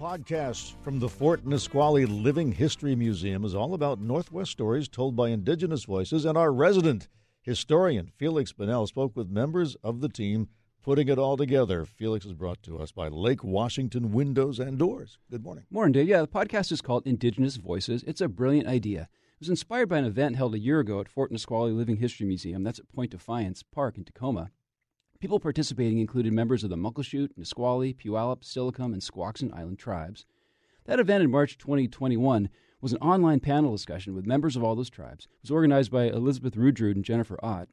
podcast 0.00 0.74
from 0.82 0.98
the 0.98 1.08
Fort 1.08 1.46
Nisqually 1.46 2.04
Living 2.04 2.52
History 2.52 2.94
Museum 2.94 3.44
is 3.44 3.54
all 3.54 3.72
about 3.72 4.00
Northwest 4.00 4.50
stories 4.50 4.88
told 4.88 5.16
by 5.16 5.30
Indigenous 5.30 5.84
voices, 5.84 6.24
and 6.24 6.36
our 6.36 6.52
resident 6.52 7.08
historian, 7.40 8.12
Feliks 8.20 8.52
Banel, 8.52 8.86
spoke 8.86 9.16
with 9.16 9.30
members 9.30 9.74
of 9.76 10.00
the 10.00 10.08
team 10.08 10.48
putting 10.82 11.08
it 11.08 11.18
all 11.18 11.36
together. 11.36 11.86
Feliks 11.86 12.26
is 12.26 12.34
brought 12.34 12.62
to 12.62 12.78
us 12.78 12.92
by 12.92 13.08
Lake 13.08 13.42
Washington 13.42 14.12
Windows 14.12 14.58
and 14.58 14.78
Doors. 14.78 15.18
Good 15.30 15.42
morning. 15.42 15.64
Morning, 15.70 15.92
Dave. 15.92 16.08
Yeah, 16.08 16.20
the 16.20 16.28
podcast 16.28 16.72
is 16.72 16.82
called 16.82 17.06
Indigenous 17.06 17.56
Voices. 17.56 18.04
It's 18.06 18.20
a 18.20 18.28
brilliant 18.28 18.68
idea. 18.68 19.02
It 19.02 19.40
was 19.40 19.48
inspired 19.48 19.88
by 19.88 19.98
an 19.98 20.04
event 20.04 20.36
held 20.36 20.54
a 20.54 20.58
year 20.58 20.80
ago 20.80 21.00
at 21.00 21.08
Fort 21.08 21.32
Nisqually 21.32 21.72
Living 21.72 21.96
History 21.96 22.26
Museum. 22.26 22.62
That's 22.64 22.78
at 22.78 22.88
Point 22.88 23.12
Defiance 23.12 23.62
Park 23.62 23.96
in 23.96 24.04
Tacoma. 24.04 24.50
People 25.18 25.40
participating 25.40 25.98
included 25.98 26.32
members 26.32 26.62
of 26.62 26.68
the 26.68 26.76
Muckleshoot, 26.76 27.30
Nisqually, 27.38 27.94
Puyallup, 27.94 28.42
Steilacoom, 28.42 28.92
and 28.92 29.00
Squaxin 29.00 29.52
Island 29.56 29.78
tribes. 29.78 30.26
That 30.84 31.00
event 31.00 31.24
in 31.24 31.30
March 31.30 31.56
2021 31.56 32.50
was 32.82 32.92
an 32.92 32.98
online 32.98 33.40
panel 33.40 33.72
discussion 33.72 34.14
with 34.14 34.26
members 34.26 34.56
of 34.56 34.62
all 34.62 34.74
those 34.74 34.90
tribes. 34.90 35.24
It 35.24 35.42
was 35.42 35.50
organized 35.50 35.90
by 35.90 36.04
Elizabeth 36.04 36.54
Rudrud 36.54 36.94
and 36.94 37.04
Jennifer 37.04 37.38
Ott. 37.42 37.68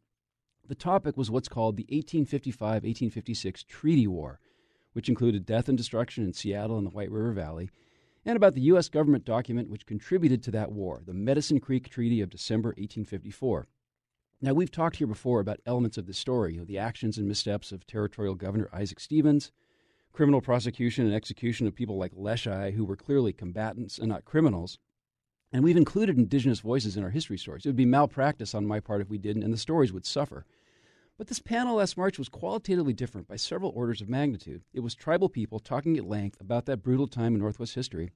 The 0.66 0.76
topic 0.76 1.18
was 1.18 1.30
what's 1.30 1.50
called 1.50 1.76
the 1.76 1.84
1855 1.84 2.84
1856 2.84 3.64
Treaty 3.66 4.08
War, 4.08 4.40
which 4.94 5.10
included 5.10 5.46
death 5.46 5.68
and 5.68 5.78
destruction 5.78 6.24
in 6.24 6.32
Seattle 6.32 6.78
and 6.78 6.88
the 6.88 6.92
White 6.92 7.12
River 7.12 7.34
Valley, 7.34 7.70
and 8.26 8.38
about 8.38 8.54
the 8.54 8.62
U.S. 8.62 8.88
government 8.88 9.26
document 9.26 9.70
which 9.70 9.86
contributed 9.86 10.42
to 10.44 10.52
that 10.52 10.72
war, 10.72 11.02
the 11.06 11.14
Medicine 11.14 11.60
Creek 11.60 11.90
Treaty 11.90 12.22
of 12.22 12.30
December 12.30 12.70
1854. 12.70 13.68
Now, 14.44 14.54
we've 14.54 14.70
talked 14.70 14.98
here 14.98 15.08
before 15.08 15.40
about 15.40 15.62
elements 15.66 15.98
of 15.98 16.06
the 16.06 16.14
story, 16.14 16.56
you 16.56 16.60
know, 16.60 16.66
the 16.66 16.78
actions 16.78 17.18
and 17.18 17.30
missteps 17.30 17.72
of 17.72 17.88
Territorial 17.88 18.36
Governor 18.36 18.70
Isaac 18.74 19.00
Stevens, 19.00 19.54
criminal 20.12 20.42
prosecution 20.42 21.06
and 21.06 21.16
execution 21.16 21.66
of 21.66 21.74
people 21.74 21.98
like 21.98 22.14
Leschi, 22.14 22.74
who 22.74 22.84
were 22.84 22.98
clearly 22.98 23.32
combatants 23.32 23.98
and 23.98 24.10
not 24.10 24.26
criminals. 24.26 24.80
And 25.54 25.64
we've 25.64 25.78
included 25.78 26.18
indigenous 26.18 26.60
voices 26.60 26.98
in 26.98 27.06
our 27.06 27.10
history 27.10 27.38
stories. 27.38 27.66
It 27.66 27.70
would 27.70 27.78
be 27.78 27.86
malpractice 27.86 28.54
on 28.54 28.68
my 28.68 28.82
part 28.82 29.00
if 29.00 29.10
we 29.10 29.18
didn't, 29.18 29.44
and 29.44 29.54
the 29.54 29.58
stories 29.58 29.94
would 29.94 30.06
suffer. 30.06 30.46
But 31.18 31.28
this 31.28 31.40
panel 31.40 31.78
last 31.78 31.96
March 31.96 32.20
was 32.20 32.28
qualitatively 32.28 32.92
different 32.92 33.30
by 33.30 33.38
several 33.38 33.72
orders 33.74 34.02
of 34.02 34.10
magnitude. 34.10 34.64
It 34.74 34.82
was 34.82 34.94
tribal 34.94 35.30
people 35.30 35.60
talking 35.60 35.96
at 35.96 36.04
length 36.04 36.42
about 36.42 36.66
that 36.66 36.84
brutal 36.84 37.08
time 37.08 37.34
in 37.34 37.40
Northwest 37.40 37.76
history, 37.76 38.12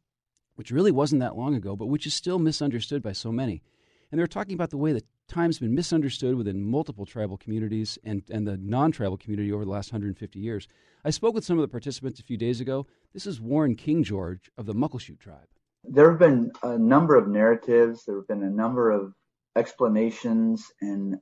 which 0.56 0.72
really 0.72 0.92
wasn't 0.92 1.22
that 1.22 1.38
long 1.38 1.56
ago, 1.56 1.78
but 1.78 1.86
which 1.86 2.06
is 2.06 2.14
still 2.14 2.38
misunderstood 2.38 3.02
by 3.02 3.14
so 3.14 3.32
many. 3.32 3.64
And 4.12 4.20
they 4.20 4.24
were 4.24 4.28
talking 4.28 4.56
about 4.56 4.72
the 4.72 4.78
way 4.78 4.92
that 4.92 5.06
time's 5.28 5.60
been 5.60 5.76
misunderstood 5.76 6.36
within 6.36 6.64
multiple 6.64 7.06
tribal 7.06 7.38
communities 7.38 7.98
and, 8.04 8.24
and 8.30 8.48
the 8.48 8.58
non 8.58 8.92
tribal 8.92 9.18
community 9.18 9.52
over 9.52 9.66
the 9.66 9.72
last 9.72 9.92
150 9.92 10.40
years. 10.40 10.68
I 11.04 11.10
spoke 11.10 11.36
with 11.36 11.46
some 11.46 11.58
of 11.58 11.62
the 11.62 11.68
participants 11.68 12.20
a 12.20 12.24
few 12.24 12.38
days 12.38 12.62
ago. 12.62 12.88
This 13.14 13.28
is 13.28 13.40
Warren 13.40 13.76
King 13.76 14.04
George 14.04 14.50
of 14.58 14.66
the 14.66 14.74
Muckleshoot 14.74 15.20
tribe. 15.20 15.48
There 15.84 16.10
have 16.10 16.20
been 16.20 16.52
a 16.64 16.78
number 16.78 17.16
of 17.16 17.28
narratives, 17.28 18.06
there 18.06 18.16
have 18.16 18.28
been 18.28 18.44
a 18.44 18.50
number 18.50 18.92
of 18.92 19.14
explanations 19.56 20.72
and 20.82 21.20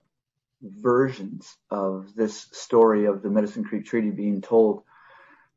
versions 0.61 1.57
of 1.69 2.15
this 2.15 2.47
story 2.51 3.05
of 3.05 3.21
the 3.21 3.29
Medicine 3.29 3.63
Creek 3.63 3.85
Treaty 3.85 4.09
being 4.09 4.41
told. 4.41 4.83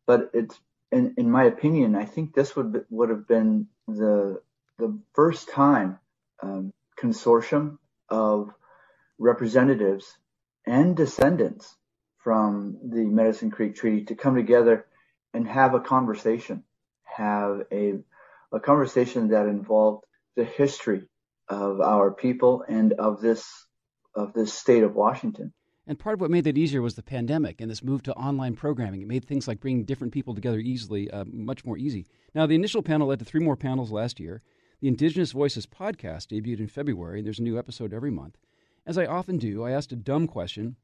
But 0.06 0.30
it's, 0.34 0.58
in, 0.90 1.14
in 1.16 1.30
my 1.30 1.44
opinion, 1.44 1.94
I 1.94 2.04
think 2.04 2.34
this 2.34 2.56
would 2.56 2.84
would 2.90 3.10
have 3.10 3.26
been 3.28 3.68
the 3.86 4.40
the 4.78 4.98
first 5.14 5.48
time 5.50 5.98
um, 6.42 6.72
consortium 6.98 7.78
of 8.08 8.50
representatives 9.18 10.16
and 10.66 10.96
descendants 10.96 11.76
from 12.18 12.78
the 12.82 13.04
Medicine 13.04 13.50
Creek 13.50 13.74
Treaty 13.74 14.04
to 14.06 14.14
come 14.14 14.34
together 14.34 14.86
and 15.34 15.46
have 15.46 15.74
a 15.74 15.80
conversation, 15.80 16.64
have 17.04 17.62
a, 17.72 17.94
a 18.52 18.60
conversation 18.60 19.28
that 19.28 19.46
involved 19.46 20.04
the 20.36 20.44
history 20.44 21.02
of 21.48 21.80
our 21.80 22.10
people 22.10 22.64
and 22.68 22.92
of 22.92 23.20
this 23.20 23.46
of 24.14 24.32
this 24.32 24.52
state 24.52 24.82
of 24.82 24.94
Washington. 24.94 25.52
And 25.86 25.98
part 25.98 26.14
of 26.14 26.20
what 26.20 26.30
made 26.30 26.44
that 26.44 26.58
easier 26.58 26.82
was 26.82 26.96
the 26.96 27.02
pandemic 27.02 27.60
and 27.60 27.70
this 27.70 27.82
move 27.82 28.02
to 28.02 28.14
online 28.14 28.56
programming. 28.56 29.00
It 29.00 29.08
made 29.08 29.24
things 29.24 29.48
like 29.48 29.60
bringing 29.60 29.84
different 29.84 30.12
people 30.12 30.34
together 30.34 30.58
easily 30.58 31.10
uh, 31.10 31.24
much 31.26 31.64
more 31.64 31.78
easy. 31.78 32.06
Now, 32.34 32.46
the 32.46 32.54
initial 32.54 32.82
panel 32.82 33.08
led 33.08 33.20
to 33.20 33.24
three 33.24 33.40
more 33.40 33.56
panels 33.56 33.90
last 33.90 34.20
year. 34.20 34.42
The 34.80 34.86
Indigenous 34.86 35.32
Voices 35.32 35.66
podcast 35.66 36.28
debuted 36.28 36.60
in 36.60 36.68
February, 36.68 37.18
and 37.18 37.26
there's 37.26 37.40
a 37.40 37.42
new 37.42 37.58
episode 37.58 37.92
every 37.92 38.12
month. 38.12 38.38
As 38.86 38.96
I 38.96 39.06
often 39.06 39.36
do, 39.36 39.64
I 39.64 39.72
asked 39.72 39.90
a 39.90 39.96
dumb 39.96 40.28
question, 40.28 40.76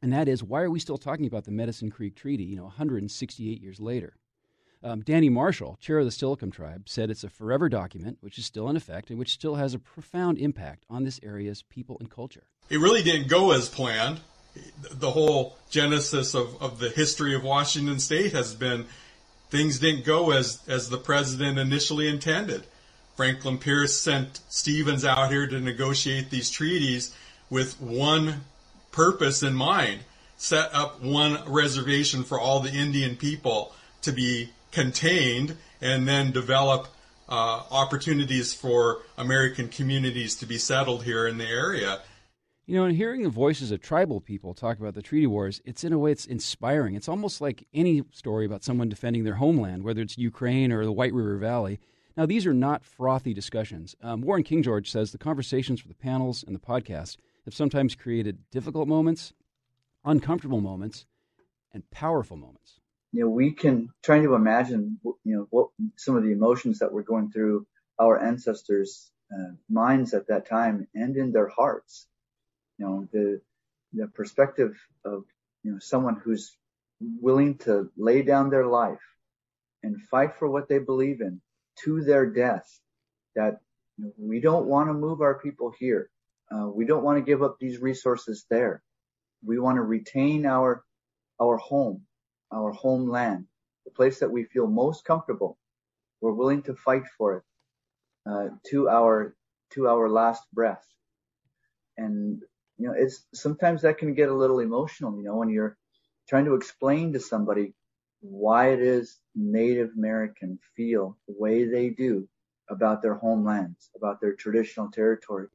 and 0.00 0.10
that 0.14 0.28
is, 0.28 0.42
why 0.42 0.62
are 0.62 0.70
we 0.70 0.80
still 0.80 0.96
talking 0.96 1.26
about 1.26 1.44
the 1.44 1.50
Medicine 1.50 1.90
Creek 1.90 2.16
Treaty, 2.16 2.44
you 2.44 2.56
know, 2.56 2.64
168 2.64 3.60
years 3.60 3.80
later? 3.80 4.16
Um, 4.82 5.02
Danny 5.02 5.28
Marshall, 5.28 5.76
chair 5.78 5.98
of 5.98 6.06
the 6.06 6.10
Steilacoom 6.10 6.54
tribe, 6.54 6.88
said 6.88 7.10
it's 7.10 7.22
a 7.22 7.28
forever 7.28 7.68
document 7.68 8.16
which 8.22 8.38
is 8.38 8.46
still 8.46 8.70
in 8.70 8.76
effect 8.76 9.10
and 9.10 9.18
which 9.18 9.32
still 9.32 9.56
has 9.56 9.74
a 9.74 9.78
profound 9.78 10.38
impact 10.38 10.86
on 10.88 11.04
this 11.04 11.20
area's 11.22 11.62
people 11.62 11.98
and 12.00 12.10
culture. 12.10 12.44
It 12.70 12.78
really 12.78 13.02
didn't 13.02 13.28
go 13.28 13.52
as 13.52 13.68
planned. 13.68 14.20
The 14.90 15.10
whole 15.10 15.58
genesis 15.68 16.34
of, 16.34 16.62
of 16.62 16.78
the 16.78 16.88
history 16.88 17.34
of 17.34 17.44
Washington 17.44 17.98
state 17.98 18.32
has 18.32 18.54
been 18.54 18.86
things 19.50 19.80
didn't 19.80 20.06
go 20.06 20.30
as, 20.30 20.60
as 20.66 20.88
the 20.88 20.96
president 20.96 21.58
initially 21.58 22.08
intended. 22.08 22.66
Franklin 23.16 23.58
Pierce 23.58 23.98
sent 23.98 24.40
Stevens 24.48 25.04
out 25.04 25.30
here 25.30 25.46
to 25.46 25.60
negotiate 25.60 26.30
these 26.30 26.50
treaties 26.50 27.14
with 27.48 27.80
one 27.80 28.42
purpose 28.90 29.42
in 29.42 29.54
mind 29.54 30.00
set 30.36 30.74
up 30.74 31.02
one 31.02 31.38
reservation 31.46 32.24
for 32.24 32.38
all 32.38 32.60
the 32.60 32.72
Indian 32.72 33.16
people 33.16 33.72
to 34.02 34.12
be 34.12 34.50
contained 34.72 35.56
and 35.80 36.06
then 36.06 36.32
develop 36.32 36.88
uh, 37.28 37.62
opportunities 37.70 38.52
for 38.52 39.02
American 39.16 39.68
communities 39.68 40.36
to 40.36 40.46
be 40.46 40.58
settled 40.58 41.04
here 41.04 41.26
in 41.26 41.38
the 41.38 41.46
area. 41.46 42.00
You 42.66 42.76
know, 42.76 42.84
and 42.84 42.96
hearing 42.96 43.22
the 43.22 43.28
voices 43.28 43.70
of 43.70 43.80
tribal 43.80 44.20
people 44.20 44.54
talk 44.54 44.78
about 44.78 44.94
the 44.94 45.02
treaty 45.02 45.26
wars, 45.26 45.60
it's 45.64 45.84
in 45.84 45.92
a 45.92 45.98
way 45.98 46.12
it's 46.12 46.26
inspiring. 46.26 46.94
It's 46.94 47.08
almost 47.08 47.40
like 47.40 47.66
any 47.74 48.02
story 48.12 48.46
about 48.46 48.64
someone 48.64 48.88
defending 48.88 49.24
their 49.24 49.34
homeland, 49.34 49.82
whether 49.82 50.00
it's 50.00 50.16
Ukraine 50.16 50.72
or 50.72 50.84
the 50.84 50.92
White 50.92 51.12
River 51.12 51.36
Valley. 51.36 51.78
Now, 52.16 52.26
these 52.26 52.46
are 52.46 52.54
not 52.54 52.84
frothy 52.84 53.34
discussions. 53.34 53.96
Um, 54.00 54.20
Warren 54.20 54.44
King 54.44 54.62
George 54.62 54.88
says 54.90 55.10
the 55.10 55.18
conversations 55.18 55.80
for 55.80 55.88
the 55.88 55.94
panels 55.94 56.44
and 56.46 56.54
the 56.54 56.60
podcast 56.60 57.16
have 57.44 57.54
sometimes 57.54 57.96
created 57.96 58.38
difficult 58.50 58.86
moments, 58.86 59.32
uncomfortable 60.04 60.60
moments, 60.60 61.06
and 61.72 61.88
powerful 61.90 62.36
moments. 62.36 62.78
You 63.10 63.24
know, 63.24 63.30
we 63.30 63.52
can 63.52 63.90
try 64.02 64.20
to 64.20 64.34
imagine, 64.34 65.00
you 65.02 65.36
know, 65.36 65.46
what 65.50 65.68
some 65.96 66.16
of 66.16 66.22
the 66.22 66.30
emotions 66.30 66.78
that 66.78 66.92
were 66.92 67.02
going 67.02 67.32
through 67.32 67.66
our 67.98 68.20
ancestors' 68.22 69.10
uh, 69.32 69.52
minds 69.68 70.14
at 70.14 70.28
that 70.28 70.46
time 70.48 70.86
and 70.94 71.16
in 71.16 71.32
their 71.32 71.48
hearts. 71.48 72.06
You 72.78 72.86
know, 72.86 73.08
the 73.12 73.40
the 73.92 74.08
perspective 74.08 74.76
of 75.04 75.24
you 75.62 75.72
know 75.72 75.78
someone 75.78 76.20
who's 76.22 76.56
willing 77.00 77.58
to 77.58 77.90
lay 77.96 78.22
down 78.22 78.50
their 78.50 78.66
life 78.66 79.02
and 79.82 80.00
fight 80.02 80.36
for 80.38 80.48
what 80.48 80.68
they 80.68 80.78
believe 80.78 81.20
in 81.20 81.40
to 81.84 82.02
their 82.02 82.26
death 82.26 82.80
that 83.36 83.60
we 84.18 84.40
don't 84.40 84.66
want 84.66 84.88
to 84.88 84.94
move 84.94 85.20
our 85.20 85.38
people 85.38 85.72
here. 85.78 86.10
Uh, 86.50 86.68
we 86.68 86.84
don't 86.84 87.04
want 87.04 87.18
to 87.18 87.24
give 87.24 87.42
up 87.42 87.56
these 87.58 87.78
resources 87.80 88.44
there. 88.50 88.82
We 89.44 89.58
want 89.58 89.76
to 89.76 89.82
retain 89.82 90.46
our 90.46 90.84
our 91.40 91.56
home, 91.56 92.02
our 92.52 92.72
homeland, 92.72 93.46
the 93.84 93.90
place 93.90 94.20
that 94.20 94.30
we 94.30 94.44
feel 94.44 94.66
most 94.66 95.04
comfortable. 95.04 95.58
We're 96.20 96.32
willing 96.32 96.62
to 96.64 96.74
fight 96.74 97.04
for 97.18 97.38
it 97.38 97.42
uh, 98.30 98.48
to 98.70 98.88
our 98.88 99.34
to 99.72 99.88
our 99.88 100.08
last 100.08 100.42
breath. 100.52 100.84
And 101.96 102.40
you 102.78 102.88
know, 102.88 102.94
it's 102.96 103.24
sometimes 103.34 103.82
that 103.82 103.98
can 103.98 104.14
get 104.14 104.28
a 104.28 104.34
little 104.34 104.60
emotional. 104.60 105.16
You 105.16 105.24
know, 105.24 105.36
when 105.36 105.50
you're 105.50 105.76
trying 106.28 106.46
to 106.46 106.54
explain 106.54 107.12
to 107.12 107.20
somebody 107.20 107.74
why 108.24 108.70
it 108.70 108.80
is 108.80 109.18
Native 109.34 109.90
American 109.98 110.58
feel 110.74 111.18
the 111.28 111.34
way 111.38 111.64
they 111.64 111.90
do 111.90 112.26
about 112.70 113.02
their 113.02 113.14
homelands, 113.14 113.90
about 113.94 114.18
their 114.20 114.32
traditional 114.32 114.90
territory. 114.90 115.48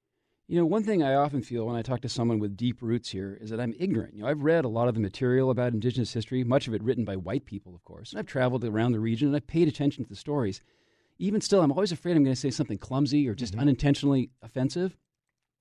You 0.47 0.57
know, 0.57 0.65
one 0.65 0.83
thing 0.83 1.01
I 1.01 1.15
often 1.15 1.41
feel 1.41 1.65
when 1.65 1.75
I 1.75 1.81
talk 1.81 2.01
to 2.01 2.09
someone 2.09 2.39
with 2.39 2.57
deep 2.57 2.81
roots 2.81 3.09
here 3.09 3.37
is 3.41 3.49
that 3.49 3.59
I'm 3.59 3.73
ignorant. 3.79 4.15
You 4.15 4.21
know, 4.21 4.29
I've 4.29 4.43
read 4.43 4.65
a 4.65 4.69
lot 4.69 4.87
of 4.87 4.93
the 4.93 4.99
material 4.99 5.49
about 5.49 5.73
Indigenous 5.73 6.13
history, 6.13 6.43
much 6.43 6.67
of 6.67 6.73
it 6.75 6.83
written 6.83 7.05
by 7.05 7.15
white 7.15 7.45
people, 7.45 7.73
of 7.73 7.83
course. 7.83 8.11
And 8.11 8.19
I've 8.19 8.27
traveled 8.27 8.63
around 8.63 8.91
the 8.91 8.99
region 8.99 9.27
and 9.27 9.35
I've 9.35 9.47
paid 9.47 9.67
attention 9.67 10.03
to 10.03 10.09
the 10.09 10.15
stories. 10.15 10.61
Even 11.17 11.41
still, 11.41 11.61
I'm 11.61 11.71
always 11.71 11.91
afraid 11.91 12.15
I'm 12.15 12.23
going 12.23 12.35
to 12.35 12.39
say 12.39 12.51
something 12.51 12.77
clumsy 12.77 13.27
or 13.27 13.33
just 13.35 13.53
mm-hmm. 13.53 13.61
unintentionally 13.61 14.29
offensive. 14.43 14.95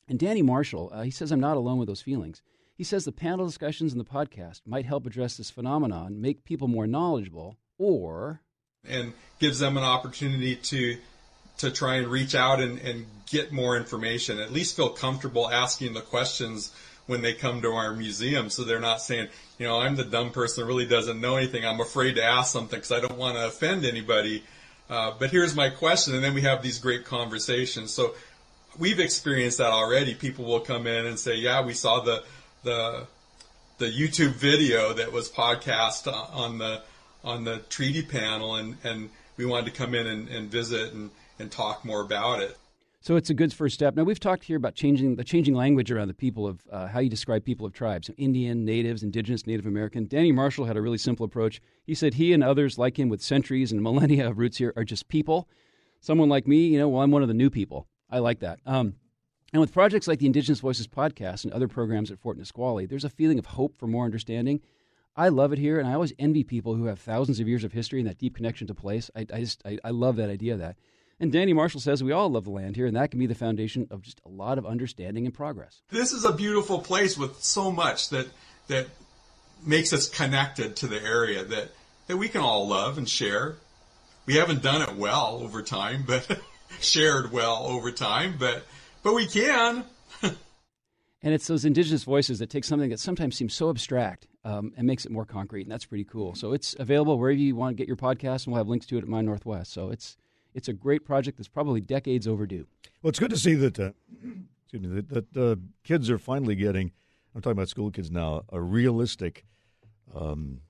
And 0.09 0.19
Danny 0.19 0.43
Marshall, 0.43 0.91
uh, 0.93 1.03
he 1.03 1.11
says 1.11 1.33
I'm 1.33 1.41
not 1.41 1.57
alone 1.57 1.79
with 1.79 1.89
those 1.89 2.03
feelings. 2.03 2.43
He 2.79 2.85
says 2.85 3.05
the 3.05 3.11
panel 3.11 3.45
discussions 3.45 3.91
in 3.91 3.99
the 3.99 4.05
podcast 4.05 4.61
might 4.65 4.87
help 4.87 5.05
address 5.05 5.37
this 5.37 5.51
phenomenon, 5.51 6.21
make 6.21 6.45
people 6.45 6.69
more 6.69 6.87
knowledgeable, 6.87 7.57
or 7.77 8.41
and 8.89 9.15
gives 9.41 9.59
them 9.59 9.77
an 9.77 9.83
opportunity 9.83 10.55
to 10.55 10.97
to 11.59 11.73
try 11.73 11.97
and 11.97 12.07
reach 12.07 12.37
out 12.37 12.61
and, 12.61 12.79
and 12.79 13.07
get 13.29 13.51
more 13.51 13.77
information. 13.77 14.39
At 14.39 14.53
least 14.53 14.77
feel 14.77 14.91
comfortable 14.91 15.51
asking 15.51 15.95
the 15.95 16.01
questions 16.01 16.73
when 17.07 17.21
they 17.21 17.35
come 17.35 17.63
to 17.63 17.73
our 17.73 17.95
museum, 17.95 18.49
so 18.49 18.63
they're 18.63 18.79
not 18.79 19.03
saying, 19.03 19.27
you 19.59 19.67
know, 19.67 19.81
I'm 19.81 19.97
the 19.97 20.05
dumb 20.05 20.31
person 20.31 20.63
that 20.63 20.69
really 20.69 20.87
doesn't 20.87 21.21
know 21.21 21.35
anything. 21.35 21.67
I'm 21.67 21.81
afraid 21.81 22.15
to 22.15 22.23
ask 22.23 22.53
something 22.53 22.79
because 22.79 22.93
I 22.93 23.01
don't 23.01 23.19
want 23.19 23.37
to 23.37 23.49
offend 23.49 23.87
anybody. 23.87 24.45
Uh, 24.89 25.15
but 25.19 25.31
here's 25.31 25.57
my 25.57 25.71
question, 25.71 26.15
and 26.15 26.23
then 26.23 26.33
we 26.33 26.43
have 26.43 26.63
these 26.63 26.79
great 26.79 27.05
conversations. 27.05 27.93
So 27.93 28.15
we've 28.79 29.01
experienced 29.01 29.59
that 29.59 29.73
already. 29.73 30.15
People 30.15 30.45
will 30.45 30.61
come 30.61 30.87
in 30.87 31.07
and 31.07 31.19
say, 31.19 31.35
"Yeah, 31.35 31.65
we 31.65 31.75
saw 31.75 32.01
the 32.01 32.23
the 32.63 33.07
the 33.79 33.87
YouTube 33.87 34.33
video 34.33 34.93
that 34.93 35.13
was 35.13 35.31
podcast 35.31 36.13
on 36.13 36.59
the 36.59 36.83
on 37.25 37.45
the 37.45 37.59
treaty 37.69 38.03
panel, 38.03 38.57
and 38.57 38.77
and 38.85 39.11
we 39.37 39.47
wanted 39.47 39.67
to 39.67 39.73
come 39.73 39.95
in 39.95 40.07
and, 40.07 40.29
and 40.29 40.51
visit 40.51 40.93
and 40.93 41.11
and 41.39 41.51
talk 41.51 41.85
more 41.85 42.01
about 42.01 42.41
it." 42.41 42.57
So 43.01 43.15
it's 43.17 43.31
a 43.31 43.35
good 43.35 43.53
first 43.53 43.75
step. 43.75 43.95
Now 43.95 44.03
we've 44.03 44.19
talked 44.19 44.45
here 44.45 44.57
about 44.57 44.75
changing 44.75 45.17
the 45.17 45.25
changing 45.25 45.55
language 45.55 45.91
around 45.91 46.09
the 46.09 46.15
people 46.15 46.47
of 46.47 46.61
uh, 46.71 46.89
how 46.89 46.99
you 46.99 47.09
describe 47.09 47.45
people 47.45 47.67
of 47.67 47.73
tribes: 47.73 48.11
Indian, 48.17 48.65
Natives, 48.65 49.03
Indigenous, 49.03 49.47
Native 49.47 49.67
American. 49.67 50.07
Danny 50.07 50.33
Marshall 50.33 50.65
had 50.65 50.77
a 50.77 50.83
really 50.83 50.99
simple 50.99 51.25
approach. 51.25 51.61
He 51.87 51.95
said 51.95 52.15
he 52.15 52.33
and 52.33 52.43
others 52.43 52.79
like 52.79 52.99
him 52.99 53.09
with 53.09 53.23
centuries 53.23 53.73
and 53.73 53.83
millennia 53.83 54.29
of 54.29 54.39
roots 54.39 54.59
here 54.59 54.73
are 54.77 54.85
just 54.85 55.09
people. 55.09 55.49
Someone 56.01 56.29
like 56.29 56.47
me, 56.47 56.67
you 56.67 56.79
know, 56.79 56.89
well, 56.89 57.03
I'm 57.03 57.11
one 57.11 57.23
of 57.23 57.29
the 57.29 57.35
new 57.35 57.51
people. 57.51 57.89
I 58.11 58.19
like 58.19 58.41
that. 58.41 58.61
Um, 58.67 58.95
and 59.53 59.61
with 59.61 59.73
projects 59.73 60.07
like 60.07 60.19
the 60.19 60.27
Indigenous 60.27 60.61
Voices 60.61 60.87
podcast 60.87 61.45
and 61.45 61.53
other 61.53 61.69
programs 61.69 62.11
at 62.11 62.19
Fort 62.19 62.37
Nisqually, 62.37 62.87
there's 62.87 63.05
a 63.05 63.11
feeling 63.11 63.39
of 63.39 63.47
hope 63.47 63.79
for 63.79 63.87
more 63.87 64.05
understanding. 64.05 64.61
I 65.17 65.31
love 65.31 65.53
it 65.53 65.59
here, 65.59 65.81
and 65.81 65.89
I 65.89 65.95
always 65.95 66.13
envy 66.19 66.45
people 66.45 66.75
who 66.75 66.85
have 66.85 67.01
thousands 67.01 67.41
of 67.41 67.49
years 67.49 67.65
of 67.65 67.73
history 67.73 67.99
and 67.99 68.09
that 68.09 68.19
deep 68.19 68.37
connection 68.37 68.67
to 68.69 68.75
place. 68.75 69.11
I, 69.17 69.27
I 69.33 69.41
just 69.41 69.63
I, 69.65 69.79
I 69.83 69.91
love 69.91 70.17
that 70.17 70.31
idea 70.31 70.53
of 70.53 70.61
that. 70.61 70.77
And 71.21 71.33
Danny 71.33 71.53
Marshall 71.53 71.81
says 71.81 72.05
we 72.05 72.13
all 72.13 72.29
love 72.29 72.45
the 72.45 72.51
land 72.51 72.77
here, 72.77 72.87
and 72.87 72.95
that 72.97 73.11
can 73.11 73.19
be 73.19 73.27
the 73.27 73.35
foundation 73.35 73.89
of 73.91 74.03
just 74.03 74.21
a 74.25 74.29
lot 74.29 74.59
of 74.59 74.67
understanding 74.67 75.25
and 75.25 75.35
progress. 75.35 75.83
This 75.89 76.13
is 76.13 76.25
a 76.25 76.33
beautiful 76.33 76.79
place 76.79 77.19
with 77.19 77.43
so 77.43 77.73
much 77.73 78.11
that 78.11 78.29
that 78.69 78.87
makes 79.67 79.93
us 79.93 80.09
connected 80.09 80.77
to 80.77 80.87
the 80.87 81.03
area 81.03 81.43
that 81.43 81.71
that 82.07 82.17
we 82.17 82.29
can 82.29 82.43
all 82.43 82.69
love 82.69 82.99
and 82.99 83.09
share. 83.09 83.57
We 84.27 84.35
haven't 84.35 84.63
done 84.63 84.83
it 84.83 84.95
well 84.95 85.41
over 85.43 85.63
time, 85.63 86.05
but 86.07 86.39
shared 86.81 87.33
well 87.33 87.65
over 87.67 87.91
time, 87.91 88.37
but 88.39 88.65
but 89.03 89.15
we 89.15 89.27
can. 89.27 89.85
and 90.23 90.37
it's 91.35 91.47
those 91.47 91.65
indigenous 91.65 92.05
voices 92.05 92.39
that 92.39 92.51
take 92.51 92.65
something 92.65 92.91
that 92.91 93.01
sometimes 93.01 93.37
seems 93.37 93.55
so 93.55 93.71
abstract 93.71 94.27
um, 94.45 94.73
and 94.77 94.87
makes 94.87 95.05
it 95.05 95.11
more 95.13 95.25
concrete, 95.25 95.63
and 95.63 95.71
that's 95.73 95.85
pretty 95.85 96.05
cool. 96.05 96.35
So 96.35 96.53
it's 96.53 96.75
available 96.79 97.19
wherever 97.19 97.39
you 97.39 97.57
want 97.57 97.77
to 97.77 97.81
get 97.81 97.87
your 97.89 97.97
podcast, 97.97 98.45
and 98.45 98.53
we'll 98.53 98.59
have 98.59 98.69
links 98.69 98.87
to 98.87 98.97
it 98.99 99.03
at 99.03 99.09
My 99.09 99.21
Northwest. 99.21 99.73
So 99.73 99.91
it's 99.91 100.17
it's 100.55 100.69
a 100.69 100.73
great 100.73 101.05
project 101.05 101.37
that's 101.39 101.49
probably 101.49 101.81
decades 101.81 102.27
overdue. 102.27 102.67
Well, 103.03 103.11
it's 103.11 103.19
good 103.19 103.31
to 103.31 103.37
see 103.37 103.55
that. 103.55 103.79
Uh, 103.79 103.91
excuse 104.65 104.83
me. 104.83 105.01
That, 105.01 105.33
that 105.33 105.51
uh, 105.53 105.57
kids 105.85 106.11
are 106.11 106.19
finally 106.19 106.55
getting. 106.55 106.93
I'm 107.35 107.43
talking 107.43 107.53
about 107.53 107.69
school 107.69 107.91
kids 107.91 108.11
now. 108.11 108.43
A 108.51 108.61
realistic 108.61 109.45
um, 110.15 110.61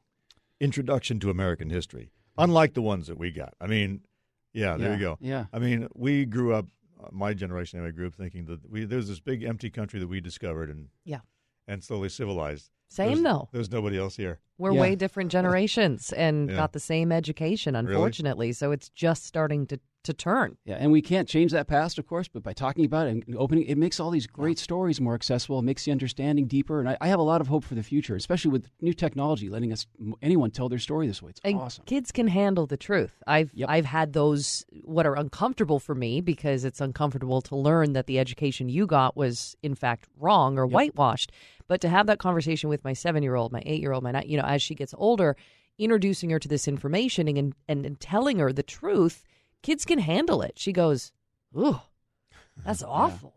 introduction 0.60 1.20
to 1.20 1.30
American 1.30 1.70
history, 1.70 2.10
unlike 2.36 2.74
the 2.74 2.82
ones 2.82 3.06
that 3.06 3.16
we 3.18 3.30
got. 3.30 3.54
I 3.60 3.66
mean, 3.68 4.00
yeah, 4.52 4.76
there 4.76 4.88
Yeah, 4.88 4.94
you 4.94 5.00
go. 5.00 5.18
yeah. 5.20 5.44
I 5.52 5.58
mean, 5.58 5.88
we 5.94 6.24
grew 6.26 6.52
up. 6.52 6.66
My 7.12 7.34
generation 7.34 7.78
anyway 7.78 7.92
grew 7.92 8.06
up 8.08 8.14
thinking 8.14 8.44
that 8.46 8.68
we 8.70 8.84
there's 8.84 9.08
this 9.08 9.20
big 9.20 9.42
empty 9.42 9.70
country 9.70 10.00
that 10.00 10.08
we 10.08 10.20
discovered 10.20 10.70
and 10.70 10.88
Yeah. 11.04 11.20
and 11.66 11.82
slowly 11.84 12.08
civilized. 12.08 12.70
Same 12.90 13.08
There's- 13.08 13.22
though. 13.22 13.48
There's 13.52 13.70
nobody 13.70 13.98
else 13.98 14.16
here. 14.16 14.40
We're 14.56 14.72
Yeah. 14.72 14.80
way 14.80 14.96
different 14.96 15.30
generations 15.38 16.12
and 16.12 16.48
Yeah. 16.48 16.56
got 16.56 16.72
the 16.72 16.80
same 16.80 17.12
education, 17.12 17.76
unfortunately. 17.76 18.52
So 18.52 18.72
it's 18.72 18.88
just 18.88 19.24
starting 19.24 19.66
to, 19.66 19.78
to 20.04 20.12
turn. 20.14 20.56
Yeah, 20.64 20.76
and 20.76 20.92
we 20.92 21.02
can't 21.02 21.28
change 21.28 21.52
that 21.52 21.66
past, 21.66 21.98
of 21.98 22.06
course, 22.06 22.28
but 22.28 22.42
by 22.42 22.52
talking 22.52 22.84
about 22.84 23.08
it 23.08 23.24
and 23.26 23.36
opening, 23.36 23.64
it 23.64 23.76
makes 23.76 23.98
all 24.00 24.10
these 24.10 24.26
great 24.26 24.58
stories 24.58 25.00
more 25.00 25.14
accessible. 25.14 25.58
It 25.58 25.62
makes 25.62 25.84
the 25.84 25.92
understanding 25.92 26.46
deeper, 26.46 26.80
and 26.80 26.88
I, 26.88 26.96
I 27.00 27.08
have 27.08 27.18
a 27.18 27.22
lot 27.24 27.40
of 27.40 27.48
hope 27.48 27.64
for 27.64 27.74
the 27.74 27.82
future, 27.82 28.14
especially 28.16 28.50
with 28.52 28.70
new 28.80 28.92
technology 28.94 29.48
letting 29.48 29.72
us 29.72 29.86
anyone 30.22 30.50
tell 30.50 30.68
their 30.68 30.78
story 30.78 31.06
this 31.06 31.20
way. 31.22 31.30
It's 31.30 31.40
And 31.44 31.56
awesome. 31.60 31.84
kids 31.84 32.12
can 32.12 32.28
handle 32.28 32.66
the 32.66 32.76
truth. 32.76 33.22
I've 33.26 33.50
Yep. 33.54 33.68
I've 33.70 33.84
had 33.86 34.12
those 34.12 34.64
what 34.84 35.04
are 35.06 35.14
uncomfortable 35.16 35.80
for 35.80 35.94
me 35.94 36.20
because 36.20 36.64
it's 36.64 36.80
uncomfortable 36.80 37.40
to 37.42 37.56
learn 37.56 37.92
that 37.92 38.06
the 38.06 38.18
education 38.18 38.68
you 38.68 38.86
got 38.86 39.16
was 39.16 39.56
in 39.62 39.74
fact 39.74 40.08
wrong 40.16 40.58
or 40.58 40.66
whitewashed. 40.66 41.32
But 41.66 41.80
to 41.82 41.88
have 41.88 42.06
that 42.06 42.18
conversation 42.18 42.70
with 42.70 42.84
my 42.84 42.92
seven 42.92 43.22
year 43.22 43.34
old, 43.34 43.52
my 43.52 43.62
eight 43.66 43.80
year 43.80 43.92
old, 43.92 44.04
my 44.04 44.12
nine, 44.12 44.24
you 44.26 44.36
know, 44.36 44.44
as 44.44 44.62
she 44.62 44.74
gets 44.74 44.94
older, 44.96 45.36
introducing 45.78 46.30
her 46.30 46.38
to 46.38 46.48
this 46.48 46.66
information 46.68 47.28
and, 47.28 47.54
and 47.68 47.84
and 47.84 48.00
telling 48.00 48.38
her 48.38 48.52
the 48.52 48.62
truth, 48.62 49.24
kids 49.62 49.84
can 49.84 49.98
handle 49.98 50.42
it. 50.42 50.58
She 50.58 50.72
goes, 50.72 51.12
"Ooh, 51.56 51.80
that's 52.64 52.82
awful." 52.82 53.34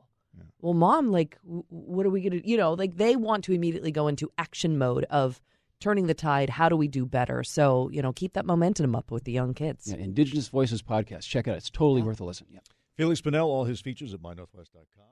Well, 0.62 0.73
mom, 0.73 1.12
like, 1.12 1.38
w- 1.44 1.63
what 1.69 2.06
are 2.06 2.09
we 2.12 2.21
going 2.21 2.39
to, 2.41 2.47
you 2.47 2.56
know, 2.56 2.73
like 2.73 2.95
they 2.97 3.15
want 3.15 3.44
to 3.45 3.51
immediately 3.53 3.91
go 3.91 4.07
into 4.07 4.31
action 4.38 4.77
mode 4.77 5.06
of 5.06 5.41
turning 5.79 6.06
the 6.06 6.13
tide. 6.13 6.51
How 6.51 6.69
do 6.69 6.75
we 6.77 6.88
do 6.88 7.06
better? 7.06 7.44
So, 7.44 7.89
you 7.91 8.01
know, 8.03 8.13
keep 8.13 8.33
that 8.33 8.45
momentum 8.45 8.95
up 8.95 9.09
with 9.09 9.23
the 9.23 9.31
young 9.31 9.56
kids. 9.56 9.88
Yeah, 9.91 9.97
Indigenous 9.97 10.47
Voices 10.50 10.83
podcast. 10.83 11.23
Check 11.23 11.47
it 11.47 11.51
out. 11.51 11.57
It's 11.57 11.71
totally 11.71 12.03
worth 12.03 12.19
a 12.19 12.25
listen. 12.25 12.45
Yeah. 12.51 12.59
Feliks 13.00 13.21
Banel, 13.23 13.45
all 13.45 13.65
his 13.65 13.81
features 13.81 14.13
at 14.13 14.19
mynorthwest.com. 14.21 15.06